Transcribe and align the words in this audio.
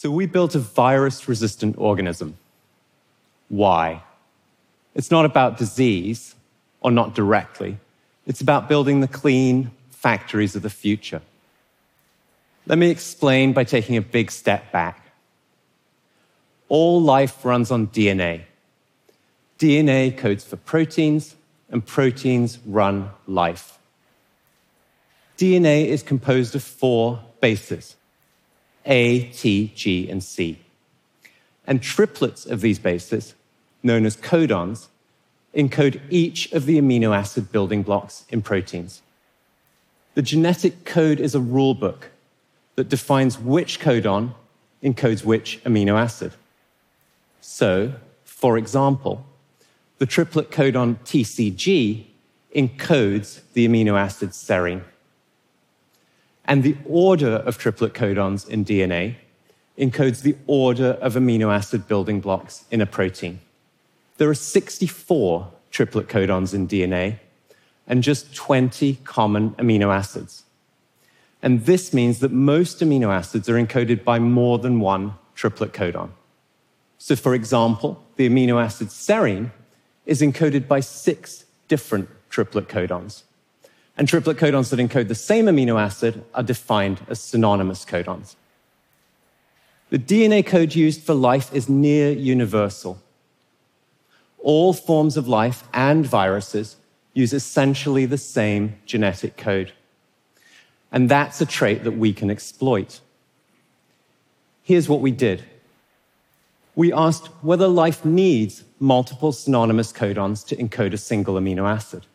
So 0.00 0.12
we 0.12 0.26
built 0.26 0.54
a 0.54 0.60
virus 0.60 1.26
resistant 1.26 1.74
organism. 1.76 2.36
Why? 3.48 4.04
It's 4.94 5.10
not 5.10 5.24
about 5.24 5.58
disease, 5.58 6.36
or 6.80 6.92
not 6.92 7.16
directly. 7.16 7.78
It's 8.24 8.40
about 8.40 8.68
building 8.68 9.00
the 9.00 9.08
clean 9.08 9.72
factories 9.90 10.54
of 10.54 10.62
the 10.62 10.70
future. 10.70 11.20
Let 12.68 12.78
me 12.78 12.90
explain 12.90 13.52
by 13.52 13.64
taking 13.64 13.96
a 13.96 14.00
big 14.00 14.30
step 14.30 14.70
back. 14.70 15.04
All 16.68 17.02
life 17.02 17.44
runs 17.44 17.72
on 17.72 17.88
DNA. 17.88 18.42
DNA 19.58 20.16
codes 20.16 20.44
for 20.44 20.58
proteins, 20.58 21.34
and 21.70 21.84
proteins 21.84 22.60
run 22.64 23.10
life. 23.26 23.80
DNA 25.36 25.86
is 25.86 26.04
composed 26.04 26.54
of 26.54 26.62
four 26.62 27.20
bases 27.40 27.96
A, 28.88 29.24
T, 29.28 29.72
G, 29.76 30.10
and 30.10 30.24
C. 30.24 30.58
And 31.66 31.82
triplets 31.82 32.46
of 32.46 32.62
these 32.62 32.78
bases, 32.78 33.34
known 33.82 34.06
as 34.06 34.16
codons, 34.16 34.86
encode 35.54 36.00
each 36.10 36.50
of 36.52 36.66
the 36.66 36.80
amino 36.80 37.14
acid 37.14 37.52
building 37.52 37.82
blocks 37.82 38.24
in 38.30 38.42
proteins. 38.42 39.02
The 40.14 40.22
genetic 40.22 40.84
code 40.84 41.20
is 41.20 41.34
a 41.34 41.40
rule 41.40 41.74
book 41.74 42.10
that 42.76 42.88
defines 42.88 43.38
which 43.38 43.80
codon 43.80 44.34
encodes 44.82 45.24
which 45.24 45.62
amino 45.64 46.00
acid. 46.00 46.32
So, 47.40 47.92
for 48.24 48.56
example, 48.56 49.24
the 49.98 50.06
triplet 50.06 50.50
codon 50.50 50.96
TCG 51.04 52.04
encodes 52.54 53.40
the 53.52 53.68
amino 53.68 53.98
acid 53.98 54.30
serine. 54.30 54.82
And 56.48 56.62
the 56.62 56.76
order 56.86 57.34
of 57.46 57.58
triplet 57.58 57.92
codons 57.92 58.48
in 58.48 58.64
DNA 58.64 59.16
encodes 59.78 60.22
the 60.22 60.34
order 60.46 60.92
of 61.02 61.14
amino 61.14 61.54
acid 61.54 61.86
building 61.86 62.20
blocks 62.20 62.64
in 62.70 62.80
a 62.80 62.86
protein. 62.86 63.40
There 64.16 64.30
are 64.30 64.34
64 64.34 65.52
triplet 65.70 66.08
codons 66.08 66.54
in 66.54 66.66
DNA 66.66 67.18
and 67.86 68.02
just 68.02 68.34
20 68.34 68.96
common 69.04 69.50
amino 69.52 69.94
acids. 69.94 70.44
And 71.42 71.66
this 71.66 71.92
means 71.92 72.20
that 72.20 72.32
most 72.32 72.80
amino 72.80 73.12
acids 73.12 73.48
are 73.50 73.62
encoded 73.62 74.02
by 74.02 74.18
more 74.18 74.58
than 74.58 74.80
one 74.80 75.14
triplet 75.34 75.72
codon. 75.72 76.10
So, 76.96 77.14
for 77.14 77.34
example, 77.34 78.02
the 78.16 78.28
amino 78.28 78.60
acid 78.60 78.88
serine 78.88 79.52
is 80.06 80.22
encoded 80.22 80.66
by 80.66 80.80
six 80.80 81.44
different 81.68 82.08
triplet 82.30 82.68
codons. 82.68 83.22
And 83.98 84.08
triplet 84.08 84.36
codons 84.36 84.70
that 84.70 84.78
encode 84.78 85.08
the 85.08 85.14
same 85.16 85.46
amino 85.46 85.78
acid 85.80 86.24
are 86.32 86.44
defined 86.44 87.00
as 87.08 87.20
synonymous 87.20 87.84
codons. 87.84 88.36
The 89.90 89.98
DNA 89.98 90.46
code 90.46 90.76
used 90.76 91.02
for 91.02 91.14
life 91.14 91.52
is 91.52 91.68
near 91.68 92.12
universal. 92.12 93.02
All 94.38 94.72
forms 94.72 95.16
of 95.16 95.26
life 95.26 95.64
and 95.74 96.06
viruses 96.06 96.76
use 97.12 97.32
essentially 97.32 98.06
the 98.06 98.18
same 98.18 98.78
genetic 98.86 99.36
code. 99.36 99.72
And 100.92 101.08
that's 101.08 101.40
a 101.40 101.46
trait 101.46 101.82
that 101.82 101.98
we 101.98 102.12
can 102.12 102.30
exploit. 102.30 103.00
Here's 104.62 104.88
what 104.88 105.00
we 105.00 105.10
did 105.10 105.42
we 106.76 106.92
asked 106.92 107.26
whether 107.42 107.66
life 107.66 108.04
needs 108.04 108.62
multiple 108.78 109.32
synonymous 109.32 109.92
codons 109.92 110.46
to 110.46 110.54
encode 110.54 110.92
a 110.92 110.98
single 110.98 111.34
amino 111.34 111.68
acid. 111.68 112.06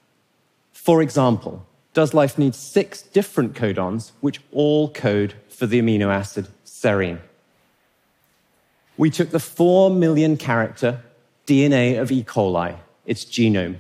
For 0.72 1.02
example, 1.02 1.66
does 1.94 2.14
life 2.14 2.38
need 2.38 2.56
six 2.56 3.02
different 3.02 3.54
codons 3.54 4.12
which 4.22 4.42
all 4.52 4.90
code 4.90 5.36
for 5.48 5.66
the 5.68 5.82
amino 5.82 6.08
acid 6.08 6.48
serine? 6.66 7.20
We 8.98 9.10
took 9.10 9.30
the 9.30 9.40
4 9.40 9.90
million 9.92 10.38
character 10.38 11.02
DNA 11.48 12.00
of 12.00 12.12
E. 12.12 12.24
coli, 12.24 12.78
its 13.06 13.26
genome, 13.26 13.78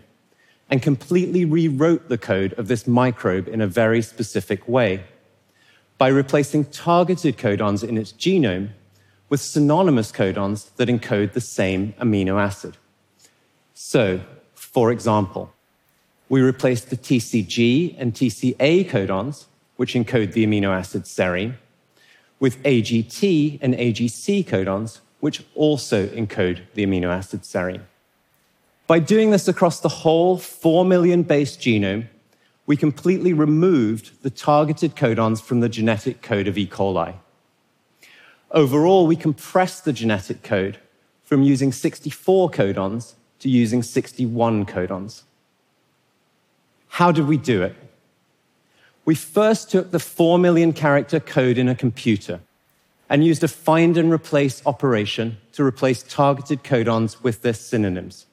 and 0.69 0.81
completely 0.81 1.45
rewrote 1.45 2.09
the 2.09 2.17
code 2.17 2.53
of 2.53 2.67
this 2.67 2.87
microbe 2.87 3.47
in 3.47 3.61
a 3.61 3.67
very 3.67 4.01
specific 4.01 4.67
way 4.67 5.03
by 5.97 6.07
replacing 6.07 6.65
targeted 6.65 7.37
codons 7.37 7.87
in 7.87 7.97
its 7.97 8.11
genome 8.11 8.69
with 9.29 9.39
synonymous 9.39 10.11
codons 10.11 10.75
that 10.75 10.89
encode 10.89 11.33
the 11.33 11.41
same 11.41 11.93
amino 11.93 12.41
acid. 12.41 12.77
So, 13.73 14.21
for 14.53 14.91
example, 14.91 15.52
we 16.33 16.41
replaced 16.41 16.89
the 16.89 16.97
TCG 16.97 17.93
and 17.99 18.11
TCA 18.11 18.89
codons, 18.89 19.45
which 19.75 19.93
encode 19.93 20.31
the 20.33 20.43
amino 20.43 20.69
acid 20.69 21.03
serine, 21.03 21.53
with 22.39 22.57
AGT 22.63 23.59
and 23.61 23.75
AGC 23.75 24.43
codons, 24.43 25.01
which 25.19 25.43
also 25.53 26.07
encode 26.07 26.61
the 26.73 26.87
amino 26.87 27.09
acid 27.09 27.43
serine. 27.43 27.83
By 28.87 28.97
doing 28.97 29.29
this 29.29 29.47
across 29.47 29.79
the 29.79 29.89
whole 30.01 30.39
4 30.39 30.83
million 30.85 31.21
base 31.21 31.55
genome, 31.55 32.07
we 32.65 32.77
completely 32.77 33.31
removed 33.31 34.23
the 34.23 34.31
targeted 34.31 34.95
codons 34.95 35.39
from 35.39 35.59
the 35.59 35.69
genetic 35.69 36.23
code 36.23 36.47
of 36.47 36.57
E. 36.57 36.65
coli. 36.65 37.13
Overall, 38.49 39.05
we 39.05 39.15
compressed 39.15 39.85
the 39.85 39.93
genetic 39.93 40.41
code 40.41 40.79
from 41.23 41.43
using 41.43 41.71
64 41.71 42.49
codons 42.49 43.13
to 43.37 43.49
using 43.49 43.83
61 43.83 44.65
codons. 44.65 45.21
How 46.93 47.11
did 47.11 47.25
we 47.25 47.37
do 47.37 47.63
it? 47.63 47.75
We 49.03 49.15
first 49.15 49.71
took 49.71 49.89
the 49.89 49.97
4 49.97 50.37
million 50.37 50.73
character 50.73 51.19
code 51.19 51.57
in 51.57 51.67
a 51.67 51.73
computer 51.73 52.39
and 53.09 53.25
used 53.25 53.43
a 53.43 53.47
find 53.47 53.97
and 53.97 54.13
replace 54.13 54.61
operation 54.63 55.37
to 55.53 55.63
replace 55.63 56.03
targeted 56.03 56.63
codons 56.63 57.23
with 57.23 57.41
their 57.41 57.55
synonyms. 57.55 58.27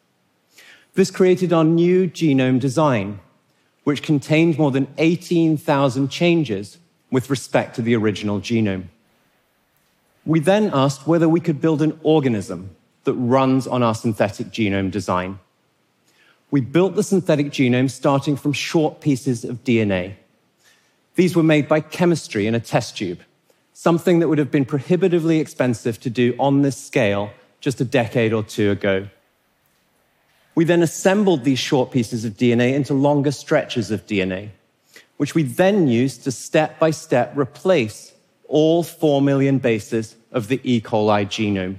This 0.92 1.10
created 1.10 1.54
our 1.54 1.64
new 1.64 2.06
genome 2.06 2.60
design, 2.60 3.20
which 3.84 4.02
contained 4.02 4.58
more 4.58 4.70
than 4.70 4.88
18,000 4.98 6.08
changes 6.10 6.76
with 7.10 7.30
respect 7.30 7.76
to 7.76 7.82
the 7.82 7.96
original 7.96 8.40
genome. 8.40 8.88
We 10.26 10.38
then 10.38 10.70
asked 10.74 11.06
whether 11.06 11.30
we 11.30 11.40
could 11.40 11.62
build 11.62 11.80
an 11.80 11.98
organism 12.02 12.76
that 13.04 13.14
runs 13.14 13.66
on 13.66 13.82
our 13.82 13.94
synthetic 13.94 14.48
genome 14.48 14.90
design. 14.90 15.38
We 16.50 16.60
built 16.60 16.96
the 16.96 17.02
synthetic 17.02 17.48
genome 17.48 17.90
starting 17.90 18.36
from 18.36 18.52
short 18.52 19.00
pieces 19.00 19.44
of 19.44 19.62
DNA. 19.62 20.14
These 21.14 21.36
were 21.36 21.42
made 21.42 21.68
by 21.68 21.80
chemistry 21.80 22.46
in 22.46 22.54
a 22.54 22.60
test 22.60 22.96
tube, 22.96 23.20
something 23.72 24.18
that 24.18 24.28
would 24.28 24.38
have 24.38 24.50
been 24.50 24.64
prohibitively 24.64 25.38
expensive 25.38 26.00
to 26.00 26.10
do 26.10 26.34
on 26.38 26.62
this 26.62 26.76
scale 26.76 27.30
just 27.60 27.80
a 27.80 27.84
decade 27.84 28.32
or 28.32 28.42
two 28.42 28.70
ago. 28.70 29.08
We 30.54 30.64
then 30.64 30.82
assembled 30.82 31.44
these 31.44 31.58
short 31.58 31.92
pieces 31.92 32.24
of 32.24 32.36
DNA 32.36 32.74
into 32.74 32.94
longer 32.94 33.30
stretches 33.30 33.90
of 33.90 34.06
DNA, 34.06 34.50
which 35.16 35.34
we 35.34 35.42
then 35.42 35.86
used 35.86 36.24
to 36.24 36.32
step 36.32 36.78
by 36.78 36.90
step 36.90 37.32
replace 37.36 38.12
all 38.48 38.82
4 38.82 39.22
million 39.22 39.58
bases 39.58 40.16
of 40.32 40.48
the 40.48 40.60
E. 40.64 40.80
coli 40.80 41.26
genome. 41.26 41.76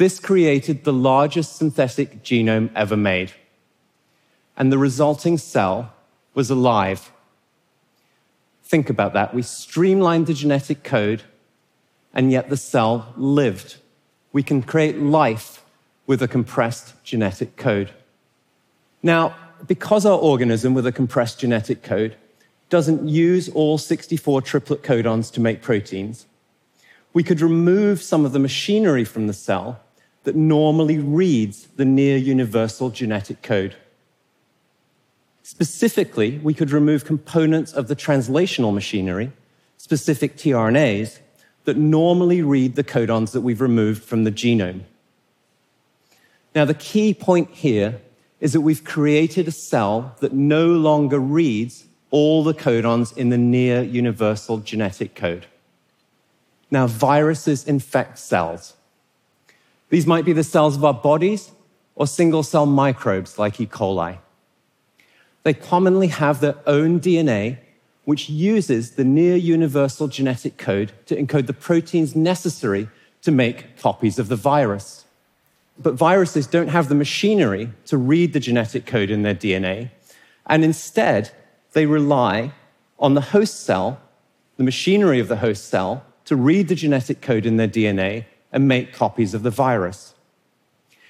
This 0.00 0.18
created 0.18 0.84
the 0.84 0.94
largest 0.94 1.56
synthetic 1.56 2.22
genome 2.22 2.70
ever 2.74 2.96
made. 2.96 3.32
And 4.56 4.72
the 4.72 4.78
resulting 4.78 5.36
cell 5.36 5.92
was 6.32 6.48
alive. 6.48 7.12
Think 8.64 8.88
about 8.88 9.12
that. 9.12 9.34
We 9.34 9.42
streamlined 9.42 10.26
the 10.26 10.32
genetic 10.32 10.84
code, 10.84 11.24
and 12.14 12.32
yet 12.32 12.48
the 12.48 12.56
cell 12.56 13.12
lived. 13.18 13.76
We 14.32 14.42
can 14.42 14.62
create 14.62 14.98
life 14.98 15.62
with 16.06 16.22
a 16.22 16.28
compressed 16.28 16.94
genetic 17.04 17.58
code. 17.58 17.90
Now, 19.02 19.36
because 19.66 20.06
our 20.06 20.18
organism 20.18 20.72
with 20.72 20.86
a 20.86 20.92
compressed 20.92 21.40
genetic 21.40 21.82
code 21.82 22.16
doesn't 22.70 23.06
use 23.06 23.50
all 23.50 23.76
64 23.76 24.40
triplet 24.40 24.82
codons 24.82 25.30
to 25.32 25.42
make 25.42 25.60
proteins, 25.60 26.24
we 27.12 27.22
could 27.22 27.42
remove 27.42 28.00
some 28.00 28.24
of 28.24 28.32
the 28.32 28.38
machinery 28.38 29.04
from 29.04 29.26
the 29.26 29.34
cell 29.34 29.78
that 30.24 30.36
normally 30.36 30.98
reads 30.98 31.66
the 31.76 31.84
near 31.84 32.16
universal 32.16 32.90
genetic 32.90 33.42
code. 33.42 33.76
Specifically, 35.42 36.38
we 36.38 36.54
could 36.54 36.70
remove 36.70 37.04
components 37.04 37.72
of 37.72 37.88
the 37.88 37.96
translational 37.96 38.72
machinery, 38.72 39.32
specific 39.78 40.36
tRNAs, 40.36 41.18
that 41.64 41.76
normally 41.76 42.42
read 42.42 42.76
the 42.76 42.84
codons 42.84 43.32
that 43.32 43.40
we've 43.40 43.60
removed 43.60 44.02
from 44.02 44.24
the 44.24 44.32
genome. 44.32 44.82
Now, 46.54 46.64
the 46.64 46.74
key 46.74 47.14
point 47.14 47.50
here 47.50 48.00
is 48.40 48.52
that 48.52 48.62
we've 48.62 48.84
created 48.84 49.46
a 49.46 49.52
cell 49.52 50.16
that 50.20 50.32
no 50.32 50.66
longer 50.66 51.18
reads 51.18 51.84
all 52.10 52.42
the 52.42 52.54
codons 52.54 53.16
in 53.16 53.28
the 53.28 53.38
near 53.38 53.82
universal 53.82 54.58
genetic 54.58 55.14
code. 55.14 55.46
Now, 56.70 56.86
viruses 56.86 57.66
infect 57.66 58.18
cells. 58.18 58.74
These 59.90 60.06
might 60.06 60.24
be 60.24 60.32
the 60.32 60.44
cells 60.44 60.76
of 60.76 60.84
our 60.84 60.94
bodies 60.94 61.52
or 61.94 62.06
single 62.06 62.42
cell 62.42 62.66
microbes 62.66 63.38
like 63.38 63.60
E. 63.60 63.66
coli. 63.66 64.18
They 65.42 65.54
commonly 65.54 66.08
have 66.08 66.40
their 66.40 66.56
own 66.66 67.00
DNA 67.00 67.58
which 68.04 68.28
uses 68.28 68.92
the 68.92 69.04
near 69.04 69.36
universal 69.36 70.08
genetic 70.08 70.56
code 70.56 70.92
to 71.06 71.14
encode 71.14 71.46
the 71.46 71.52
proteins 71.52 72.16
necessary 72.16 72.88
to 73.22 73.30
make 73.30 73.76
copies 73.78 74.18
of 74.18 74.28
the 74.28 74.36
virus. 74.36 75.04
But 75.78 75.94
viruses 75.94 76.46
don't 76.46 76.68
have 76.68 76.88
the 76.88 76.94
machinery 76.94 77.70
to 77.86 77.96
read 77.96 78.32
the 78.32 78.40
genetic 78.40 78.86
code 78.86 79.10
in 79.10 79.22
their 79.22 79.34
DNA, 79.34 79.90
and 80.46 80.64
instead, 80.64 81.30
they 81.72 81.86
rely 81.86 82.52
on 82.98 83.14
the 83.14 83.20
host 83.20 83.60
cell, 83.60 84.00
the 84.56 84.64
machinery 84.64 85.20
of 85.20 85.28
the 85.28 85.36
host 85.36 85.68
cell, 85.68 86.04
to 86.24 86.36
read 86.36 86.68
the 86.68 86.74
genetic 86.74 87.20
code 87.20 87.46
in 87.46 87.56
their 87.56 87.68
DNA 87.68 88.24
and 88.52 88.68
make 88.68 88.92
copies 88.92 89.34
of 89.34 89.42
the 89.42 89.50
virus. 89.50 90.14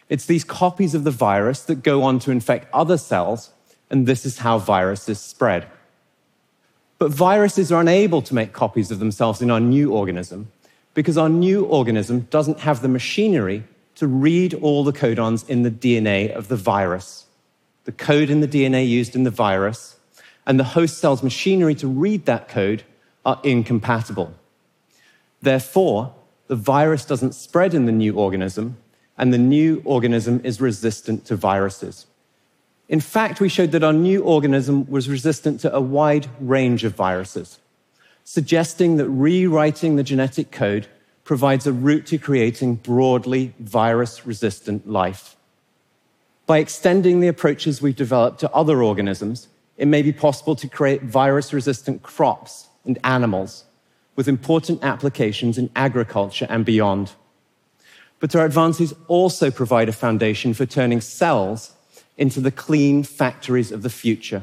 It's 0.09 0.27
these 0.27 0.45
copies 0.45 0.95
of 0.95 1.05
the 1.05 1.11
virus 1.11 1.63
that 1.63 1.83
go 1.83 2.03
on 2.03 2.19
to 2.21 2.31
infect 2.31 2.69
other 2.75 2.99
cells, 2.99 3.51
and 3.89 4.07
this 4.07 4.27
is 4.27 4.39
how 4.39 4.59
viruses 4.59 5.21
spread. 5.21 5.67
But 6.99 7.13
viruses 7.13 7.73
are 7.73 7.81
unable 7.81 8.21
to 8.23 8.35
make 8.35 8.53
copies 8.53 8.91
of 8.91 8.99
themselves 8.99 9.41
in 9.41 9.51
our 9.51 9.61
new 9.61 9.93
organism 9.93 10.51
because 10.95 11.17
our 11.17 11.29
new 11.29 11.65
organism 11.65 12.21
doesn't 12.31 12.61
have 12.61 12.83
the 12.83 12.89
machinery 12.89 13.65
to 13.95 14.07
read 14.07 14.55
all 14.55 14.85
the 14.85 14.93
codons 14.93 15.49
in 15.49 15.63
the 15.63 15.71
DNA 15.71 16.31
of 16.31 16.49
the 16.49 16.57
virus. 16.57 17.27
The 17.85 17.93
code 17.93 18.31
in 18.31 18.41
the 18.41 18.49
DNA 18.49 18.87
used 18.87 19.15
in 19.15 19.23
the 19.23 19.31
virus 19.31 19.97
and 20.47 20.59
the 20.59 20.65
host 20.65 20.99
cell's 20.99 21.23
machinery 21.23 21.75
to 21.77 21.87
read 21.87 22.27
that 22.27 22.49
code 22.49 22.83
are 23.25 23.41
incompatible. 23.45 24.35
Therefore, 25.41 26.15
the 26.51 26.57
virus 26.57 27.05
doesn't 27.05 27.37
spread 27.37 27.75
in 27.75 27.87
the 27.87 27.93
new 27.93 28.17
organism, 28.17 28.77
and 29.17 29.33
the 29.33 29.39
new 29.39 29.81
organism 29.85 30.41
is 30.43 30.61
resistant 30.61 31.25
to 31.25 31.37
viruses. 31.37 32.07
In 32.89 32.99
fact, 32.99 33.41
we 33.41 33.49
showed 33.49 33.71
that 33.71 33.85
our 33.85 33.93
new 33.93 34.25
organism 34.25 34.85
was 34.91 35.09
resistant 35.09 35.61
to 35.61 35.73
a 35.73 35.81
wide 35.81 36.27
range 36.41 36.83
of 36.83 36.97
viruses, 36.97 37.61
suggesting 38.25 38.97
that 38.97 39.09
rewriting 39.09 39.95
the 39.95 40.03
genetic 40.03 40.51
code 40.51 40.89
provides 41.23 41.69
a 41.69 41.73
route 41.73 42.07
to 42.07 42.19
creating 42.19 42.75
broadly 42.75 43.55
virus 43.61 44.27
resistant 44.27 44.91
life. 44.91 45.37
By 46.47 46.59
extending 46.59 47.21
the 47.21 47.29
approaches 47.29 47.81
we've 47.81 47.95
developed 47.95 48.41
to 48.41 48.51
other 48.51 48.83
organisms, 48.83 49.47
it 49.77 49.87
may 49.87 50.03
be 50.03 50.13
possible 50.13 50.57
to 50.57 50.67
create 50.67 51.05
virus 51.05 51.53
resistant 51.53 52.03
crops 52.03 52.67
and 52.85 52.99
animals 53.05 53.67
with 54.17 54.29
important 54.29 54.83
applications 54.83 55.59
in 55.59 55.71
agriculture 55.75 56.47
and 56.51 56.65
beyond. 56.65 57.13
But 58.19 58.37
our 58.37 58.45
advances 58.45 58.95
also 59.09 59.51
provide 59.51 59.89
a 59.89 59.93
foundation 59.93 60.53
for 60.55 60.67
turning 60.67 61.01
cells 61.01 61.73
into 62.19 62.41
the 62.41 62.51
clean 62.51 63.03
factories 63.03 63.73
of 63.73 63.83
the 63.83 63.91
future. 63.91 64.43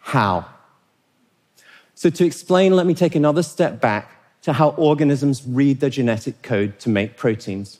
How? 0.00 0.46
So, 1.94 2.10
to 2.10 2.24
explain, 2.24 2.74
let 2.74 2.86
me 2.86 2.94
take 2.94 3.14
another 3.14 3.42
step 3.42 3.80
back 3.80 4.18
to 4.42 4.52
how 4.52 4.70
organisms 4.70 5.46
read 5.46 5.80
their 5.80 5.90
genetic 5.90 6.42
code 6.42 6.78
to 6.80 6.88
make 6.88 7.16
proteins. 7.16 7.78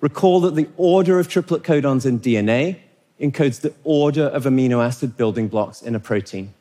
Recall 0.00 0.40
that 0.40 0.54
the 0.54 0.68
order 0.76 1.18
of 1.18 1.28
triplet 1.28 1.62
codons 1.62 2.04
in 2.04 2.20
DNA 2.20 2.78
encodes 3.20 3.60
the 3.60 3.72
order 3.84 4.24
of 4.24 4.44
amino 4.44 4.84
acid 4.84 5.16
building 5.16 5.48
blocks 5.48 5.80
in 5.80 5.94
a 5.94 6.00
protein. 6.00 6.52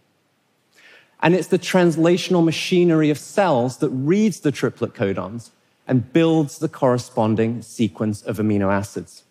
And 1.23 1.33
it's 1.33 1.47
the 1.47 1.57
translational 1.57 2.43
machinery 2.43 3.09
of 3.09 3.17
cells 3.17 3.77
that 3.77 3.89
reads 3.89 4.41
the 4.41 4.51
triplet 4.51 4.93
codons 4.93 5.51
and 5.87 6.11
builds 6.11 6.59
the 6.59 6.67
corresponding 6.67 7.61
sequence 7.61 8.21
of 8.23 8.37
amino 8.37 8.71
acids. 8.71 9.23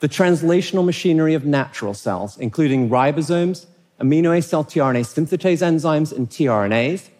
The 0.00 0.08
translational 0.08 0.84
machinery 0.84 1.34
of 1.34 1.44
natural 1.44 1.92
cells, 1.92 2.38
including 2.38 2.88
ribosomes, 2.88 3.66
amino 4.00 4.36
acid 4.36 4.66
tRNA 4.68 5.04
synthetase 5.04 5.62
enzymes, 5.62 6.16
and 6.16 6.30
tRNAs, 6.30 7.10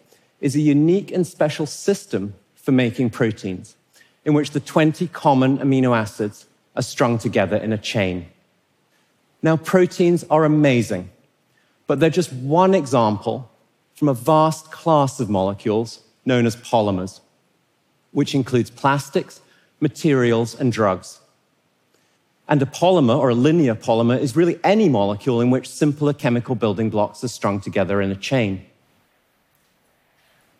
is 0.41 0.55
a 0.55 0.59
unique 0.59 1.11
and 1.11 1.25
special 1.25 1.67
system 1.67 2.33
for 2.55 2.71
making 2.71 3.11
proteins, 3.11 3.75
in 4.25 4.33
which 4.33 4.51
the 4.51 4.59
20 4.59 5.07
common 5.09 5.59
amino 5.59 5.95
acids 5.95 6.47
are 6.75 6.81
strung 6.81 7.19
together 7.19 7.57
in 7.57 7.71
a 7.71 7.77
chain. 7.77 8.25
Now, 9.43 9.55
proteins 9.55 10.25
are 10.31 10.45
amazing, 10.45 11.11
but 11.87 11.99
they're 11.99 12.09
just 12.09 12.33
one 12.33 12.73
example 12.73 13.49
from 13.95 14.09
a 14.09 14.13
vast 14.13 14.71
class 14.71 15.19
of 15.19 15.29
molecules 15.29 16.01
known 16.25 16.45
as 16.45 16.55
polymers, 16.55 17.21
which 18.11 18.35
includes 18.35 18.69
plastics, 18.69 19.41
materials, 19.79 20.59
and 20.59 20.71
drugs. 20.71 21.19
And 22.47 22.61
a 22.61 22.65
polymer, 22.65 23.17
or 23.17 23.29
a 23.29 23.35
linear 23.35 23.75
polymer, 23.75 24.19
is 24.19 24.35
really 24.35 24.59
any 24.63 24.89
molecule 24.89 25.41
in 25.41 25.49
which 25.49 25.67
simpler 25.67 26.13
chemical 26.13 26.55
building 26.55 26.89
blocks 26.89 27.23
are 27.23 27.27
strung 27.27 27.59
together 27.59 28.01
in 28.01 28.11
a 28.11 28.15
chain. 28.15 28.65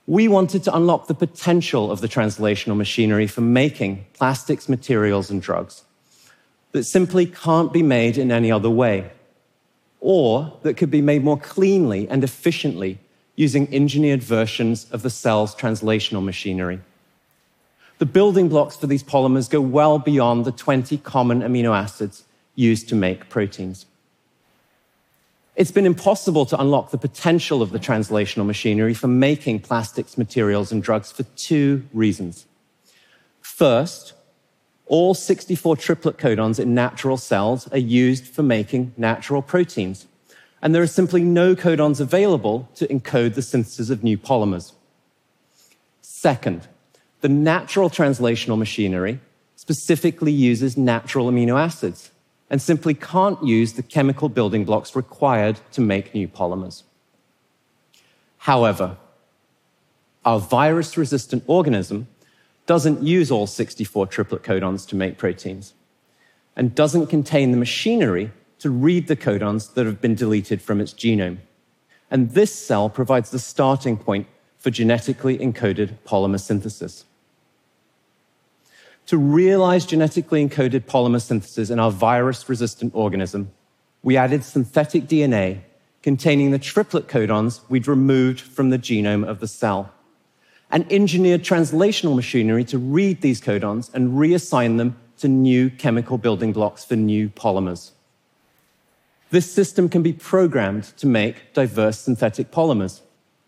We 0.07 0.27
wanted 0.27 0.63
to 0.63 0.75
unlock 0.75 1.07
the 1.07 1.15
potential 1.15 1.91
of 1.91 2.01
the 2.01 2.07
translational 2.07 2.75
machinery 2.75 3.27
for 3.27 3.41
making 3.41 4.05
plastics, 4.13 4.69
materials, 4.69 5.31
and 5.31 5.41
drugs 5.41 5.83
that 6.73 6.83
simply 6.83 7.25
can't 7.25 7.71
be 7.71 7.81
made 7.81 8.17
in 8.17 8.31
any 8.31 8.51
other 8.51 8.69
way, 8.69 9.09
or 10.05 10.53
that 10.61 10.77
could 10.77 10.91
be 10.91 11.01
made 11.01 11.23
more 11.23 11.39
cleanly 11.39 12.07
and 12.09 12.23
efficiently 12.23 12.99
using 13.35 13.67
engineered 13.73 14.21
versions 14.21 14.85
of 14.91 15.01
the 15.01 15.09
cell's 15.09 15.55
translational 15.55 16.23
machinery. 16.23 16.79
The 17.97 18.05
building 18.05 18.47
blocks 18.47 18.75
for 18.75 18.85
these 18.85 19.03
polymers 19.03 19.49
go 19.49 19.59
well 19.59 19.97
beyond 19.97 20.45
the 20.45 20.51
20 20.51 20.99
common 20.99 21.41
amino 21.41 21.75
acids 21.75 22.23
used 22.53 22.87
to 22.89 22.95
make 22.95 23.29
proteins. 23.29 23.87
It's 25.55 25.71
been 25.71 25.87
impossible 25.87 26.45
to 26.47 26.61
unlock 26.61 26.91
the 26.91 26.99
potential 26.99 27.63
of 27.63 27.71
the 27.71 27.79
translational 27.79 28.45
machinery 28.45 28.93
for 28.93 29.07
making 29.07 29.61
plastics, 29.61 30.19
materials, 30.19 30.71
and 30.71 30.83
drugs 30.83 31.11
for 31.11 31.23
two 31.35 31.83
reasons. 31.93 32.45
First, 33.41 34.13
all 34.87 35.13
64 35.13 35.77
triplet 35.77 36.17
codons 36.17 36.59
in 36.59 36.73
natural 36.73 37.17
cells 37.17 37.67
are 37.69 37.77
used 37.77 38.27
for 38.27 38.43
making 38.43 38.93
natural 38.97 39.41
proteins, 39.41 40.07
and 40.61 40.73
there 40.73 40.81
are 40.81 40.87
simply 40.87 41.23
no 41.23 41.55
codons 41.55 41.99
available 41.99 42.69
to 42.75 42.87
encode 42.87 43.33
the 43.33 43.41
synthesis 43.41 43.89
of 43.89 44.03
new 44.03 44.17
polymers. 44.17 44.73
Second, 46.01 46.67
the 47.21 47.29
natural 47.29 47.89
translational 47.89 48.57
machinery 48.57 49.19
specifically 49.55 50.31
uses 50.31 50.77
natural 50.77 51.29
amino 51.31 51.59
acids 51.59 52.11
and 52.49 52.61
simply 52.61 52.93
can't 52.93 53.43
use 53.43 53.73
the 53.73 53.83
chemical 53.83 54.29
building 54.29 54.65
blocks 54.65 54.95
required 54.95 55.59
to 55.71 55.81
make 55.81 56.13
new 56.13 56.27
polymers. 56.27 56.83
However, 58.37 58.97
our 60.23 60.39
virus 60.39 60.97
resistant 60.97 61.43
organism 61.47 62.07
doesn't 62.65 63.03
use 63.03 63.31
all 63.31 63.47
64 63.47 64.07
triplet 64.07 64.43
codons 64.43 64.87
to 64.87 64.95
make 64.95 65.17
proteins 65.17 65.73
and 66.55 66.73
doesn't 66.73 67.07
contain 67.07 67.51
the 67.51 67.57
machinery 67.57 68.31
to 68.59 68.69
read 68.69 69.07
the 69.07 69.15
codons 69.15 69.73
that 69.73 69.85
have 69.85 70.01
been 70.01 70.15
deleted 70.15 70.61
from 70.61 70.79
its 70.79 70.93
genome. 70.93 71.37
And 72.09 72.31
this 72.31 72.53
cell 72.53 72.89
provides 72.89 73.29
the 73.29 73.39
starting 73.39 73.97
point 73.97 74.27
for 74.57 74.71
genetically 74.71 75.37
encoded 75.37 75.95
polymer 76.05 76.39
synthesis. 76.39 77.05
To 79.07 79.17
realize 79.17 79.85
genetically 79.85 80.47
encoded 80.47 80.85
polymer 80.85 81.21
synthesis 81.21 81.69
in 81.69 81.79
our 81.79 81.91
virus 81.91 82.47
resistant 82.49 82.95
organism, 82.95 83.51
we 84.01 84.17
added 84.17 84.43
synthetic 84.43 85.03
DNA 85.03 85.61
containing 86.01 86.51
the 86.51 86.59
triplet 86.59 87.07
codons 87.07 87.61
we'd 87.69 87.87
removed 87.87 88.39
from 88.39 88.69
the 88.69 88.79
genome 88.79 89.27
of 89.27 89.39
the 89.39 89.47
cell, 89.47 89.91
and 90.75 90.91
engineered 90.91 91.41
translational 91.41 92.17
machinery 92.17 92.65
to 92.65 92.77
read 92.77 93.21
these 93.21 93.39
codons 93.39 93.89
and 93.93 94.11
reassign 94.11 94.77
them 94.77 94.93
to 95.17 95.25
new 95.29 95.69
chemical 95.69 96.17
building 96.17 96.51
blocks 96.51 96.83
for 96.83 96.97
new 96.97 97.29
polymers. 97.29 97.91
This 99.29 99.49
system 99.49 99.87
can 99.87 100.03
be 100.03 100.11
programmed 100.11 100.83
to 100.97 101.07
make 101.07 101.53
diverse 101.53 101.99
synthetic 101.99 102.51
polymers. 102.51 102.99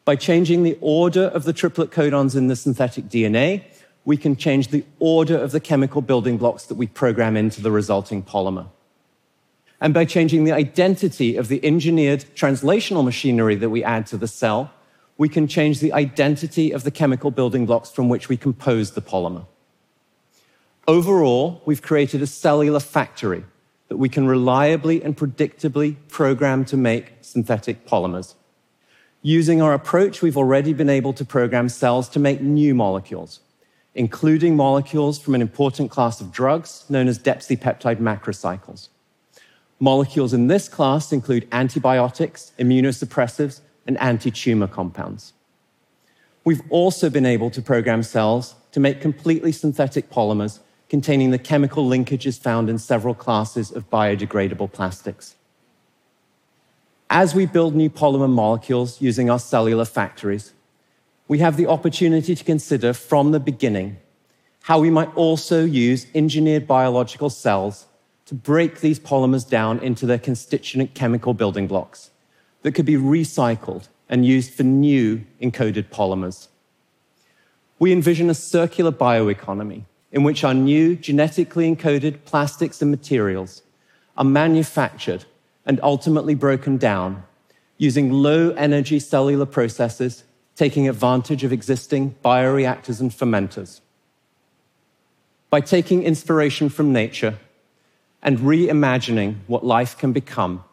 By 0.06 0.16
changing 0.16 0.64
the 0.64 0.78
order 0.80 1.24
of 1.24 1.44
the 1.44 1.52
triplet 1.52 1.92
codons 1.92 2.34
in 2.34 2.48
the 2.48 2.56
synthetic 2.56 3.10
DNA, 3.10 3.66
we 4.06 4.16
can 4.16 4.38
change 4.38 4.70
the 4.70 4.86
order 5.00 5.38
of 5.38 5.52
the 5.52 5.60
chemical 5.60 6.02
building 6.02 6.38
blocks 6.38 6.68
that 6.68 6.76
we 6.76 6.88
program 6.88 7.36
into 7.36 7.62
the 7.62 7.72
resulting 7.72 8.24
polymer. 8.24 8.70
And 9.82 9.94
by 9.94 10.06
changing 10.06 10.46
the 10.46 10.54
identity 10.54 11.36
of 11.36 11.50
the 11.50 11.60
engineered 11.66 12.24
translational 12.36 13.04
machinery 13.04 13.56
that 13.56 13.70
we 13.70 13.84
add 13.84 14.08
to 14.08 14.18
the 14.18 14.30
cell, 14.30 14.72
we 15.18 15.28
can 15.28 15.48
change 15.48 15.80
the 15.80 15.94
identity 15.94 16.72
of 16.72 16.84
the 16.84 16.92
chemical 16.92 17.32
building 17.32 17.66
blocks 17.66 17.90
from 17.90 18.10
which 18.10 18.30
we 18.30 18.38
compose 18.38 18.92
the 18.92 19.02
polymer. 19.02 19.46
Overall, 20.88 21.62
we've 21.66 21.82
created 21.82 22.22
a 22.22 22.28
cellular 22.28 22.80
factory 22.80 23.44
that 23.90 23.98
we 23.98 24.10
can 24.10 24.28
reliably 24.28 25.02
and 25.04 25.18
predictably 25.18 25.96
program 26.08 26.64
to 26.66 26.78
make 26.78 27.14
synthetic 27.22 27.86
polymers. 27.86 28.36
Using 29.22 29.62
our 29.62 29.74
approach, 29.74 30.22
we've 30.22 30.38
already 30.38 30.74
been 30.74 30.90
able 30.90 31.14
to 31.14 31.26
program 31.26 31.70
cells 31.70 32.08
to 32.10 32.20
make 32.20 32.42
new 32.42 32.76
molecules, 32.76 33.40
including 33.96 34.56
molecules 34.56 35.20
from 35.20 35.36
an 35.36 35.42
important 35.42 35.90
class 35.90 36.22
of 36.22 36.32
drugs 36.32 36.86
known 36.90 37.08
as 37.08 37.18
depsipeptide 37.18 37.98
macrocycles. 37.98 38.90
Molecules 39.80 40.34
in 40.34 40.48
this 40.48 40.70
class 40.70 41.12
include 41.12 41.48
antibiotics, 41.52 42.52
immunosuppressives, 42.60 43.62
and 43.88 43.98
anti 44.00 44.30
tumor 44.30 44.68
compounds. 44.68 45.34
We've 46.44 46.62
also 46.70 47.10
been 47.10 47.26
able 47.26 47.50
to 47.52 47.62
program 47.62 48.04
cells 48.04 48.56
to 48.72 48.80
make 48.80 49.02
completely 49.02 49.52
synthetic 49.52 50.10
polymers 50.10 50.60
containing 50.90 51.32
the 51.32 51.40
chemical 51.40 51.88
linkages 51.90 52.40
found 52.40 52.70
in 52.70 52.78
several 52.78 53.14
classes 53.14 53.72
of 53.72 53.90
biodegradable 53.90 54.72
plastics. 54.72 55.36
As 57.10 57.34
we 57.34 57.46
build 57.46 57.76
new 57.76 57.90
polymer 57.90 58.30
molecules 58.30 59.02
using 59.02 59.30
our 59.30 59.40
cellular 59.40 59.86
factories, 59.86 60.54
we 61.28 61.40
have 61.40 61.58
the 61.58 61.68
opportunity 61.68 62.36
to 62.36 62.44
consider 62.44 62.94
from 62.94 63.32
the 63.32 63.40
beginning 63.40 63.98
how 64.64 64.80
we 64.80 64.90
might 64.90 65.14
also 65.16 65.64
use 65.64 66.08
engineered 66.14 66.68
biological 66.68 67.30
cells 67.30 67.86
to 68.26 68.36
break 68.36 68.82
these 68.82 69.00
polymers 69.00 69.48
down 69.50 69.80
into 69.80 70.06
their 70.06 70.20
constituent 70.20 70.94
chemical 70.94 71.34
building 71.34 71.68
blocks 71.68 72.12
that 72.68 72.74
could 72.74 72.86
be 72.86 72.98
recycled 72.98 73.88
and 74.10 74.26
used 74.26 74.54
for 74.54 74.64
new 74.64 75.24
encoded 75.42 75.86
polymers. 75.86 76.50
We 77.80 77.94
envision 77.94 78.30
a 78.30 78.34
circular 78.34 78.92
bioeconomy 78.92 79.84
in 80.12 80.24
which 80.24 80.44
our 80.44 80.54
new 80.54 80.98
genetically 80.98 81.74
encoded 81.74 82.26
plastics 82.26 82.82
and 82.82 82.92
materials 82.92 83.62
are 84.18 84.26
manufactured 84.26 85.24
and 85.66 85.80
ultimately 85.82 86.36
broken 86.36 86.76
down 86.76 87.24
using 87.78 88.12
low 88.12 88.50
energy 88.58 89.00
cellular 89.00 89.46
processes, 89.46 90.26
taking 90.58 90.90
advantage 90.90 91.46
of 91.46 91.54
existing 91.54 92.16
bioreactors 92.26 93.00
and 93.00 93.12
fermenters. 93.12 93.80
By 95.50 95.62
taking 95.62 96.04
inspiration 96.04 96.68
from 96.68 96.92
nature 96.92 97.40
and 98.22 98.40
reimagining 98.40 99.38
what 99.48 99.66
life 99.66 99.98
can 99.98 100.12
become, 100.12 100.66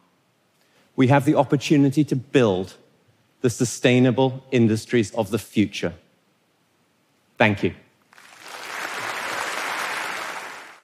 we 0.97 1.09
have 1.09 1.25
the 1.25 1.35
opportunity 1.35 2.05
to 2.05 2.17
build 2.17 2.75
the 3.41 3.51
sustainable 3.51 4.45
industries 4.51 5.13
of 5.15 5.31
the 5.31 5.39
future. 5.39 5.93
Thank 7.37 7.63
you. 7.63 7.75